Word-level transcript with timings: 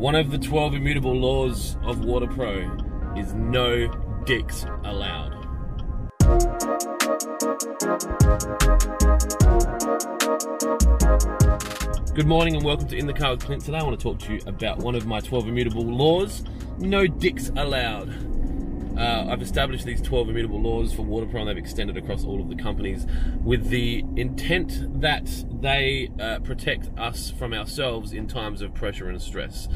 One 0.00 0.14
of 0.14 0.30
the 0.30 0.38
12 0.38 0.76
immutable 0.76 1.14
laws 1.14 1.76
of 1.82 1.98
WaterPro 1.98 3.18
is 3.18 3.34
no 3.34 3.86
dicks 4.24 4.64
allowed. 4.82 5.34
Good 12.14 12.26
morning 12.26 12.56
and 12.56 12.64
welcome 12.64 12.88
to 12.88 12.96
In 12.96 13.06
the 13.06 13.12
Car 13.12 13.32
with 13.32 13.44
Clint. 13.44 13.62
Today 13.62 13.76
I 13.76 13.82
want 13.82 14.00
to 14.00 14.02
talk 14.02 14.18
to 14.20 14.32
you 14.32 14.40
about 14.46 14.78
one 14.78 14.94
of 14.94 15.04
my 15.04 15.20
12 15.20 15.48
immutable 15.48 15.84
laws 15.84 16.44
no 16.78 17.06
dicks 17.06 17.50
allowed. 17.56 18.39
I've 19.30 19.42
established 19.42 19.84
these 19.84 20.02
12 20.02 20.30
immutable 20.30 20.60
laws 20.60 20.92
for 20.92 21.02
WaterPro 21.02 21.46
they've 21.46 21.56
extended 21.56 21.96
across 21.96 22.24
all 22.24 22.40
of 22.40 22.48
the 22.48 22.56
companies 22.56 23.06
with 23.44 23.68
the 23.68 24.04
intent 24.16 25.00
that 25.00 25.44
they 25.60 26.10
uh, 26.18 26.40
protect 26.40 26.90
us 26.98 27.30
from 27.30 27.54
ourselves 27.54 28.12
in 28.12 28.26
times 28.26 28.60
of 28.60 28.74
pressure 28.74 29.08
and 29.08 29.22
stress. 29.22 29.68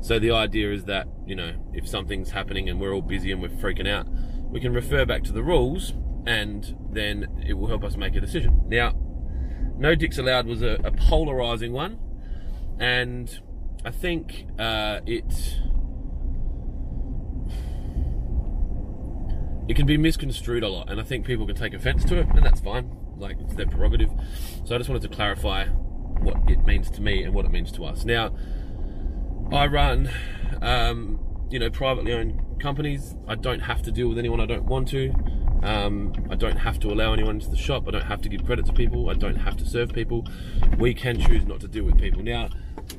So 0.00 0.20
the 0.20 0.30
idea 0.30 0.72
is 0.72 0.84
that, 0.84 1.08
you 1.26 1.34
know, 1.34 1.54
if 1.72 1.88
something's 1.88 2.30
happening 2.30 2.68
and 2.68 2.80
we're 2.80 2.94
all 2.94 3.02
busy 3.02 3.32
and 3.32 3.42
we're 3.42 3.48
freaking 3.48 3.88
out, 3.88 4.06
we 4.48 4.60
can 4.60 4.72
refer 4.72 5.04
back 5.04 5.24
to 5.24 5.32
the 5.32 5.42
rules 5.42 5.92
and 6.24 6.76
then 6.92 7.26
it 7.44 7.54
will 7.54 7.66
help 7.66 7.82
us 7.82 7.96
make 7.96 8.14
a 8.14 8.20
decision. 8.20 8.62
Now, 8.68 8.94
no 9.76 9.96
Dicks 9.96 10.18
Allowed 10.18 10.46
was 10.46 10.62
a, 10.62 10.78
a 10.84 10.92
polarizing 10.92 11.72
one, 11.72 11.98
and 12.78 13.40
I 13.84 13.90
think 13.90 14.46
uh, 14.58 15.00
it 15.06 15.58
it 19.70 19.76
can 19.76 19.86
be 19.86 19.96
misconstrued 19.96 20.64
a 20.64 20.68
lot, 20.68 20.90
and 20.90 21.00
I 21.00 21.04
think 21.04 21.24
people 21.24 21.46
can 21.46 21.54
take 21.54 21.74
offense 21.74 22.04
to 22.06 22.18
it, 22.18 22.26
and 22.34 22.44
that's 22.44 22.58
fine. 22.60 22.90
Like 23.16 23.36
it's 23.38 23.54
their 23.54 23.68
prerogative. 23.68 24.10
So 24.64 24.74
I 24.74 24.78
just 24.78 24.90
wanted 24.90 25.08
to 25.08 25.14
clarify 25.14 25.66
what 25.66 26.38
it 26.50 26.64
means 26.64 26.90
to 26.90 27.00
me 27.00 27.22
and 27.22 27.32
what 27.32 27.44
it 27.44 27.52
means 27.52 27.70
to 27.72 27.84
us. 27.84 28.04
Now, 28.04 28.34
I 29.52 29.68
run, 29.68 30.10
um, 30.60 31.20
you 31.50 31.60
know, 31.60 31.70
privately 31.70 32.12
owned 32.12 32.60
companies. 32.60 33.14
I 33.28 33.36
don't 33.36 33.60
have 33.60 33.80
to 33.82 33.92
deal 33.92 34.08
with 34.08 34.18
anyone 34.18 34.40
I 34.40 34.46
don't 34.46 34.64
want 34.64 34.88
to. 34.88 35.14
Um, 35.62 36.12
I 36.30 36.36
don't 36.36 36.56
have 36.56 36.80
to 36.80 36.88
allow 36.88 37.12
anyone 37.12 37.36
into 37.36 37.50
the 37.50 37.56
shop. 37.56 37.86
I 37.86 37.90
don't 37.90 38.04
have 38.04 38.22
to 38.22 38.28
give 38.28 38.44
credit 38.46 38.66
to 38.66 38.72
people. 38.72 39.10
I 39.10 39.14
don't 39.14 39.36
have 39.36 39.56
to 39.58 39.66
serve 39.66 39.92
people. 39.92 40.26
We 40.78 40.94
can 40.94 41.20
choose 41.20 41.44
not 41.46 41.60
to 41.60 41.68
deal 41.68 41.84
with 41.84 41.98
people. 41.98 42.22
Now, 42.22 42.48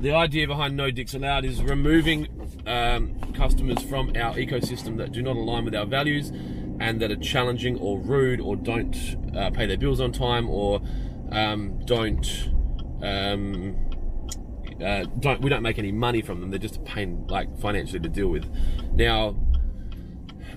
the 0.00 0.12
idea 0.12 0.46
behind 0.46 0.76
No 0.76 0.90
Dicks 0.90 1.14
Allowed 1.14 1.44
is 1.44 1.62
removing 1.62 2.28
um, 2.66 3.18
customers 3.32 3.82
from 3.82 4.10
our 4.10 4.34
ecosystem 4.34 4.96
that 4.98 5.12
do 5.12 5.22
not 5.22 5.36
align 5.36 5.64
with 5.64 5.74
our 5.74 5.86
values 5.86 6.30
and 6.80 7.00
that 7.00 7.10
are 7.10 7.16
challenging 7.16 7.78
or 7.78 7.98
rude 7.98 8.40
or 8.40 8.56
don't 8.56 9.16
uh, 9.36 9.50
pay 9.50 9.66
their 9.66 9.76
bills 9.76 10.00
on 10.00 10.12
time 10.12 10.48
or 10.48 10.80
um, 11.30 11.84
don't. 11.84 12.50
Um, 13.02 13.76
uh, 14.84 15.04
don't 15.18 15.40
we 15.40 15.50
don't 15.50 15.62
make 15.62 15.78
any 15.78 15.90
money 15.90 16.22
from 16.22 16.40
them. 16.40 16.50
They're 16.50 16.58
just 16.58 16.76
a 16.76 16.80
pain, 16.80 17.26
like 17.28 17.58
financially, 17.58 18.00
to 18.00 18.08
deal 18.08 18.28
with. 18.28 18.48
Now, 18.92 19.36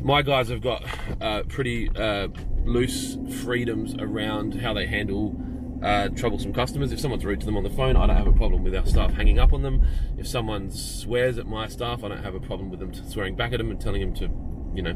my 0.04 0.22
guys 0.22 0.50
have 0.50 0.62
got 0.62 0.84
uh, 1.22 1.44
pretty 1.48 1.90
uh, 1.96 2.28
loose 2.66 3.18
freedoms 3.44 3.96
around 4.00 4.62
how 4.62 4.74
they 4.74 4.86
handle 4.86 5.36
uh, 5.84 6.10
troublesome 6.10 6.54
customers. 6.54 6.92
If 6.92 7.00
someone's 7.00 7.26
rude 7.26 7.40
to 7.42 7.46
them 7.46 7.58
on 7.58 7.64
the 7.64 7.70
phone, 7.70 7.96
I 7.96 8.06
don't 8.06 8.16
have 8.16 8.28
a 8.28 8.34
problem 8.34 8.64
with 8.64 8.76
our 8.76 8.86
staff 8.86 9.14
hanging 9.14 9.40
up 9.40 9.54
on 9.54 9.62
them. 9.62 9.86
If 10.18 10.28
someone 10.28 10.70
swears 10.70 11.38
at 11.38 11.48
my 11.48 11.68
staff, 11.68 12.04
I 12.04 12.10
don't 12.10 12.24
have 12.24 12.36
a 12.36 12.40
problem 12.40 12.70
with 12.70 12.80
them 12.80 12.94
swearing 12.94 13.36
back 13.36 13.54
at 13.54 13.58
them 13.58 13.72
and 13.72 13.80
telling 13.80 14.02
them 14.02 14.14
to, 14.16 14.30
you 14.76 14.84
know, 14.84 14.94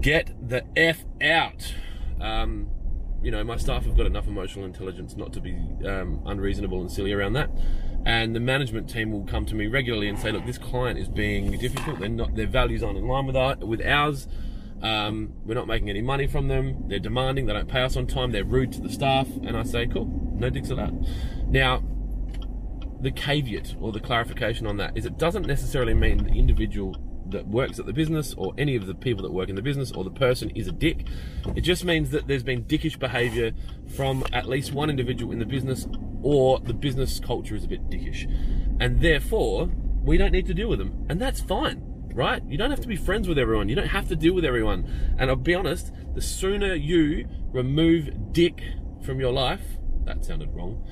get 0.00 0.32
the 0.46 0.64
F 0.76 1.04
out. 1.22 1.74
Um, 2.20 2.70
you 3.22 3.30
know, 3.30 3.42
my 3.42 3.56
staff 3.56 3.84
have 3.84 3.96
got 3.96 4.06
enough 4.06 4.26
emotional 4.26 4.64
intelligence 4.64 5.16
not 5.16 5.32
to 5.32 5.40
be 5.40 5.56
um, 5.86 6.22
unreasonable 6.26 6.80
and 6.80 6.90
silly 6.90 7.12
around 7.12 7.32
that. 7.34 7.50
And 8.06 8.34
the 8.34 8.40
management 8.40 8.88
team 8.88 9.10
will 9.10 9.24
come 9.24 9.44
to 9.46 9.54
me 9.54 9.66
regularly 9.66 10.08
and 10.08 10.18
say, 10.18 10.30
"Look, 10.30 10.46
this 10.46 10.58
client 10.58 10.98
is 10.98 11.08
being 11.08 11.50
difficult. 11.58 11.98
They're 11.98 12.08
not, 12.08 12.36
their 12.36 12.46
values 12.46 12.82
aren't 12.82 12.98
in 12.98 13.06
line 13.06 13.26
with 13.26 13.36
our, 13.36 13.56
with 13.56 13.84
ours. 13.84 14.28
Um, 14.80 15.32
we're 15.44 15.54
not 15.54 15.66
making 15.66 15.90
any 15.90 16.02
money 16.02 16.28
from 16.28 16.46
them. 16.46 16.88
They're 16.88 17.00
demanding. 17.00 17.46
They 17.46 17.52
don't 17.52 17.68
pay 17.68 17.82
us 17.82 17.96
on 17.96 18.06
time. 18.06 18.30
They're 18.30 18.44
rude 18.44 18.72
to 18.74 18.80
the 18.80 18.90
staff." 18.90 19.28
And 19.42 19.56
I 19.56 19.64
say, 19.64 19.86
"Cool, 19.86 20.06
no 20.34 20.48
dicks 20.48 20.70
allowed." 20.70 21.04
Now, 21.48 21.82
the 23.00 23.10
caveat 23.10 23.74
or 23.80 23.92
the 23.92 24.00
clarification 24.00 24.66
on 24.66 24.76
that 24.76 24.96
is, 24.96 25.04
it 25.04 25.18
doesn't 25.18 25.46
necessarily 25.46 25.94
mean 25.94 26.18
the 26.18 26.32
individual 26.32 26.96
that 27.30 27.46
works 27.46 27.78
at 27.78 27.86
the 27.86 27.92
business 27.92 28.34
or 28.36 28.52
any 28.58 28.76
of 28.76 28.86
the 28.86 28.94
people 28.94 29.22
that 29.22 29.32
work 29.32 29.48
in 29.48 29.56
the 29.56 29.62
business 29.62 29.92
or 29.92 30.04
the 30.04 30.10
person 30.10 30.50
is 30.50 30.68
a 30.68 30.72
dick. 30.72 31.06
It 31.54 31.62
just 31.62 31.84
means 31.84 32.10
that 32.10 32.26
there's 32.26 32.42
been 32.42 32.64
dickish 32.64 32.98
behavior 32.98 33.52
from 33.96 34.24
at 34.32 34.48
least 34.48 34.72
one 34.72 34.90
individual 34.90 35.32
in 35.32 35.38
the 35.38 35.46
business 35.46 35.86
or 36.22 36.60
the 36.60 36.74
business 36.74 37.20
culture 37.20 37.54
is 37.54 37.64
a 37.64 37.68
bit 37.68 37.88
dickish. 37.90 38.30
And 38.80 39.00
therefore, 39.00 39.70
we 40.02 40.16
don't 40.16 40.32
need 40.32 40.46
to 40.46 40.54
deal 40.54 40.68
with 40.68 40.78
them. 40.78 41.06
And 41.08 41.20
that's 41.20 41.40
fine, 41.40 41.82
right? 42.14 42.42
You 42.46 42.58
don't 42.58 42.70
have 42.70 42.80
to 42.80 42.88
be 42.88 42.96
friends 42.96 43.28
with 43.28 43.38
everyone. 43.38 43.68
You 43.68 43.76
don't 43.76 43.88
have 43.88 44.08
to 44.08 44.16
deal 44.16 44.34
with 44.34 44.44
everyone. 44.44 45.16
And 45.18 45.30
I'll 45.30 45.36
be 45.36 45.54
honest, 45.54 45.92
the 46.14 46.20
sooner 46.20 46.74
you 46.74 47.28
remove 47.52 48.32
dick 48.32 48.62
from 49.02 49.20
your 49.20 49.32
life, 49.32 49.62
that 50.04 50.24
sounded 50.24 50.54
wrong, 50.54 50.84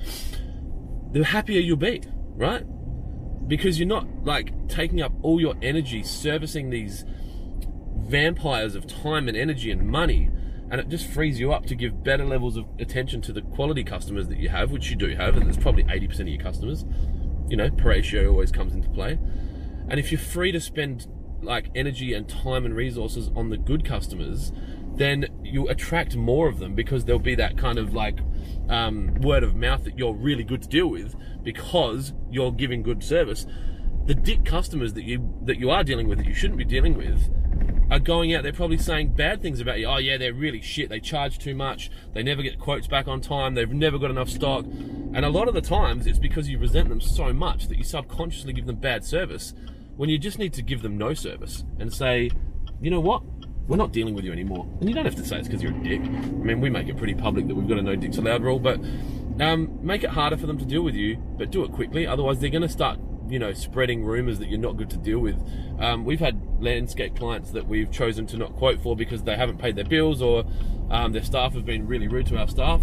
the 1.11 1.23
happier 1.23 1.59
you'll 1.59 1.77
be, 1.77 2.01
right? 2.35 2.63
Because 3.47 3.79
you're 3.79 3.87
not 3.87 4.07
like 4.23 4.67
taking 4.67 5.01
up 5.01 5.13
all 5.21 5.39
your 5.39 5.55
energy 5.61 6.03
servicing 6.03 6.69
these 6.69 7.05
vampires 7.95 8.75
of 8.75 8.87
time 8.87 9.27
and 9.27 9.37
energy 9.37 9.71
and 9.71 9.87
money 9.87 10.29
and 10.69 10.81
it 10.81 10.89
just 10.89 11.07
frees 11.07 11.39
you 11.39 11.53
up 11.53 11.65
to 11.65 11.75
give 11.75 12.03
better 12.03 12.25
levels 12.25 12.57
of 12.57 12.65
attention 12.79 13.21
to 13.21 13.31
the 13.31 13.41
quality 13.41 13.83
customers 13.83 14.27
that 14.27 14.37
you 14.37 14.49
have 14.49 14.71
which 14.71 14.89
you 14.89 14.95
do 14.95 15.15
have 15.15 15.37
and 15.37 15.47
it's 15.47 15.57
probably 15.57 15.83
80% 15.85 16.21
of 16.21 16.27
your 16.27 16.41
customers. 16.41 16.85
You 17.49 17.57
know 17.57 17.69
ratio 17.83 18.29
always 18.29 18.51
comes 18.51 18.73
into 18.73 18.89
play. 18.89 19.17
And 19.89 19.99
if 19.99 20.11
you're 20.11 20.19
free 20.19 20.51
to 20.51 20.59
spend 20.59 21.07
like 21.41 21.69
energy 21.75 22.13
and 22.13 22.27
time 22.27 22.65
and 22.65 22.75
resources 22.75 23.29
on 23.35 23.49
the 23.49 23.57
good 23.57 23.85
customers 23.85 24.51
then 24.95 25.27
you 25.43 25.67
attract 25.69 26.15
more 26.15 26.47
of 26.47 26.59
them 26.59 26.73
because 26.73 27.05
there'll 27.05 27.19
be 27.19 27.35
that 27.35 27.57
kind 27.57 27.77
of 27.77 27.93
like 27.93 28.19
um, 28.69 29.13
word 29.21 29.43
of 29.43 29.55
mouth 29.55 29.83
that 29.83 29.97
you're 29.97 30.13
really 30.13 30.43
good 30.43 30.61
to 30.61 30.67
deal 30.67 30.87
with 30.87 31.15
because 31.43 32.13
you're 32.29 32.51
giving 32.51 32.83
good 32.83 33.03
service. 33.03 33.45
The 34.05 34.15
dick 34.15 34.45
customers 34.45 34.93
that 34.93 35.03
you 35.03 35.37
that 35.43 35.59
you 35.59 35.69
are 35.69 35.83
dealing 35.83 36.07
with 36.07 36.17
that 36.19 36.27
you 36.27 36.33
shouldn't 36.33 36.57
be 36.57 36.65
dealing 36.65 36.95
with 36.95 37.29
are 37.89 37.99
going 37.99 38.33
out 38.33 38.43
They're 38.43 38.51
probably 38.51 38.77
saying 38.77 39.13
bad 39.13 39.41
things 39.41 39.59
about 39.61 39.79
you. 39.79 39.85
Oh 39.85 39.97
yeah, 39.97 40.17
they're 40.17 40.33
really 40.33 40.61
shit. 40.61 40.89
They 40.89 40.99
charge 40.99 41.39
too 41.39 41.55
much. 41.55 41.89
They 42.13 42.23
never 42.23 42.41
get 42.41 42.59
quotes 42.59 42.87
back 42.87 43.07
on 43.07 43.21
time. 43.21 43.55
They've 43.55 43.71
never 43.71 43.97
got 43.97 44.11
enough 44.11 44.29
stock. 44.29 44.65
And 44.65 45.23
a 45.23 45.29
lot 45.29 45.47
of 45.47 45.53
the 45.53 45.61
times 45.61 46.05
it's 46.05 46.19
because 46.19 46.49
you 46.49 46.59
resent 46.59 46.89
them 46.89 47.01
so 47.01 47.33
much 47.33 47.67
that 47.67 47.77
you 47.77 47.83
subconsciously 47.83 48.53
give 48.53 48.65
them 48.65 48.75
bad 48.75 49.05
service 49.05 49.53
when 49.95 50.09
you 50.09 50.17
just 50.17 50.37
need 50.37 50.53
to 50.53 50.61
give 50.61 50.81
them 50.81 50.97
no 50.97 51.13
service 51.13 51.63
and 51.79 51.93
say, 51.93 52.29
you 52.81 52.91
know 52.91 52.99
what? 52.99 53.23
We're 53.67 53.77
not 53.77 53.91
dealing 53.91 54.15
with 54.15 54.23
you 54.23 54.31
anymore. 54.31 54.67
And 54.79 54.89
you 54.89 54.95
don't 54.95 55.05
have 55.05 55.15
to 55.15 55.25
say 55.25 55.37
it's 55.37 55.47
because 55.47 55.61
you're 55.61 55.75
a 55.75 55.83
dick. 55.83 56.01
I 56.01 56.05
mean, 56.05 56.61
we 56.61 56.69
make 56.69 56.87
it 56.87 56.97
pretty 56.97 57.15
public 57.15 57.47
that 57.47 57.55
we've 57.55 57.67
got 57.67 57.77
a 57.77 57.81
no 57.81 57.95
dicks 57.95 58.17
allowed 58.17 58.43
rule, 58.43 58.59
but 58.59 58.79
um, 59.39 59.79
make 59.81 60.03
it 60.03 60.11
harder 60.11 60.37
for 60.37 60.47
them 60.47 60.57
to 60.57 60.65
deal 60.65 60.81
with 60.81 60.95
you, 60.95 61.17
but 61.37 61.51
do 61.51 61.63
it 61.63 61.71
quickly. 61.71 62.07
Otherwise, 62.07 62.39
they're 62.39 62.49
going 62.49 62.61
to 62.61 62.69
start, 62.69 62.97
you 63.29 63.39
know, 63.39 63.53
spreading 63.53 64.03
rumors 64.03 64.39
that 64.39 64.49
you're 64.49 64.59
not 64.59 64.77
good 64.77 64.89
to 64.91 64.97
deal 64.97 65.19
with. 65.19 65.37
Um, 65.79 66.05
we've 66.05 66.19
had 66.19 66.41
landscape 66.61 67.15
clients 67.15 67.51
that 67.51 67.67
we've 67.67 67.91
chosen 67.91 68.25
to 68.27 68.37
not 68.37 68.55
quote 68.55 68.81
for 68.81 68.95
because 68.95 69.23
they 69.23 69.35
haven't 69.35 69.57
paid 69.57 69.75
their 69.75 69.85
bills 69.85 70.21
or 70.21 70.45
um, 70.89 71.11
their 71.11 71.23
staff 71.23 71.53
have 71.53 71.65
been 71.65 71.87
really 71.87 72.07
rude 72.07 72.27
to 72.27 72.37
our 72.37 72.47
staff. 72.47 72.81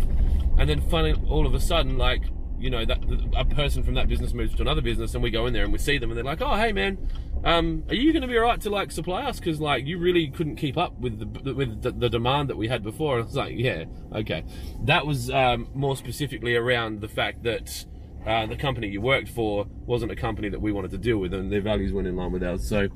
And 0.59 0.69
then 0.69 0.81
finally, 0.83 1.21
all 1.29 1.47
of 1.47 1.55
a 1.55 1.61
sudden, 1.61 1.97
like, 1.99 2.23
you 2.59 2.71
know, 2.71 2.85
that 2.85 2.99
a 3.37 3.45
person 3.45 3.83
from 3.83 3.95
that 3.95 4.09
business 4.09 4.33
moves 4.33 4.55
to 4.57 4.63
another 4.63 4.81
business 4.81 5.15
and 5.15 5.23
we 5.23 5.31
go 5.31 5.47
in 5.47 5.53
there 5.53 5.65
and 5.65 5.73
we 5.73 5.79
see 5.79 5.99
them 5.99 6.11
and 6.11 6.17
they're 6.17 6.25
like, 6.25 6.41
oh, 6.41 6.55
hey, 6.55 6.73
man, 6.73 6.99
um, 7.45 7.85
are 7.89 7.95
you 7.95 8.13
going 8.13 8.23
to 8.23 8.29
be 8.29 8.39
alright 8.39 8.61
to 8.63 8.71
like 8.71 8.91
supply 8.91 9.23
us? 9.23 9.39
Because 9.39 9.61
like 9.61 9.87
you 9.87 9.99
really 9.99 10.29
couldn't 10.29 10.57
keep 10.57 10.79
up 10.79 10.99
with 10.99 11.19
the 11.19 11.55
with 11.55 11.83
the, 11.83 11.93
the, 11.93 12.09
demand 12.09 12.49
that 12.49 12.57
we 12.57 12.69
had 12.69 12.83
before. 12.83 13.17
And 13.17 13.25
I 13.25 13.27
was 13.27 13.37
like, 13.37 13.55
yeah, 13.57 13.85
okay. 14.15 14.45
That 14.85 15.07
was 15.07 15.31
um, 15.31 15.69
more 15.75 15.95
specifically 15.97 16.57
around 16.57 17.03
the 17.03 17.09
fact 17.09 17.43
that 17.43 17.85
uh, 18.27 18.47
the 18.47 18.57
company 18.57 18.89
you 18.89 19.03
worked 19.03 19.29
for 19.29 19.67
wasn't 19.85 20.11
a 20.11 20.17
company 20.17 20.49
that 20.49 20.61
we 20.61 20.73
wanted 20.73 20.91
to 20.93 20.99
deal 20.99 21.19
with, 21.19 21.35
and 21.35 21.53
their 21.53 21.61
values 21.61 21.93
weren't 21.93 22.09
in 22.09 22.17
line 22.17 22.33
with 22.33 22.43
ours. 22.43 22.67
So, 22.67 22.89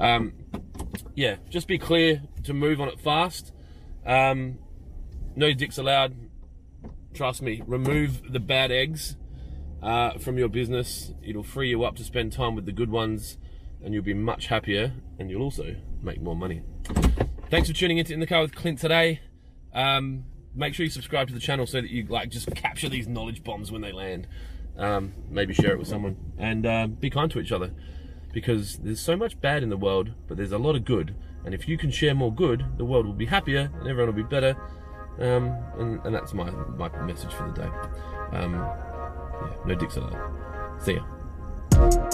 um, 0.00 0.32
yeah, 1.14 1.36
just 1.48 1.68
be 1.68 1.78
clear 1.78 2.22
to 2.42 2.52
move 2.52 2.80
on 2.80 2.88
it 2.88 2.98
fast. 2.98 3.52
Um, 4.04 4.58
no 5.36 5.52
dicks 5.52 5.78
allowed. 5.78 6.16
Trust 7.14 7.40
me. 7.40 7.62
Remove 7.66 8.32
the 8.32 8.40
bad 8.40 8.72
eggs 8.72 9.16
uh, 9.80 10.18
from 10.18 10.38
your 10.38 10.48
business. 10.48 11.12
It'll 11.22 11.44
free 11.44 11.68
you 11.68 11.84
up 11.84 11.94
to 11.96 12.04
spend 12.04 12.32
time 12.32 12.56
with 12.56 12.66
the 12.66 12.72
good 12.72 12.90
ones 12.90 13.38
and 13.84 13.94
you'll 13.94 14.02
be 14.02 14.14
much 14.14 14.46
happier 14.46 14.92
and 15.18 15.30
you'll 15.30 15.42
also 15.42 15.76
make 16.02 16.20
more 16.20 16.36
money. 16.36 16.62
Thanks 17.50 17.68
for 17.68 17.74
tuning 17.74 17.98
into 17.98 18.14
In 18.14 18.20
the 18.20 18.26
Car 18.26 18.42
with 18.42 18.54
Clint 18.54 18.78
today. 18.78 19.20
Um, 19.74 20.24
make 20.54 20.74
sure 20.74 20.84
you 20.84 20.90
subscribe 20.90 21.28
to 21.28 21.34
the 21.34 21.40
channel 21.40 21.66
so 21.66 21.80
that 21.80 21.90
you 21.90 22.06
like 22.06 22.30
just 22.30 22.54
capture 22.54 22.88
these 22.88 23.06
knowledge 23.06 23.42
bombs 23.44 23.70
when 23.70 23.82
they 23.82 23.92
land. 23.92 24.26
Um, 24.76 25.12
maybe 25.28 25.52
share 25.52 25.72
it 25.72 25.78
with 25.78 25.88
someone 25.88 26.16
and 26.38 26.64
uh, 26.64 26.86
be 26.86 27.10
kind 27.10 27.30
to 27.30 27.40
each 27.40 27.52
other 27.52 27.72
because 28.32 28.78
there's 28.78 29.00
so 29.00 29.16
much 29.16 29.38
bad 29.40 29.62
in 29.62 29.68
the 29.68 29.76
world, 29.76 30.12
but 30.26 30.36
there's 30.36 30.52
a 30.52 30.58
lot 30.58 30.76
of 30.76 30.84
good. 30.84 31.14
And 31.44 31.54
if 31.54 31.68
you 31.68 31.76
can 31.76 31.90
share 31.90 32.14
more 32.14 32.32
good, 32.32 32.64
the 32.78 32.84
world 32.84 33.06
will 33.06 33.12
be 33.12 33.26
happier 33.26 33.70
and 33.80 33.88
everyone 33.88 34.14
will 34.14 34.22
be 34.22 34.28
better. 34.28 34.56
Um, 35.18 35.54
and, 35.78 36.00
and, 36.06 36.14
that's 36.14 36.32
my, 36.32 36.50
my 36.50 36.88
message 37.02 37.32
for 37.34 37.46
the 37.48 37.52
day. 37.52 37.68
Um, 38.32 38.54
yeah, 38.54 39.54
no 39.66 39.74
dicks 39.74 39.96
allowed. 39.96 40.82
See 40.82 40.94
ya. 40.94 41.04
Bye. 41.72 42.12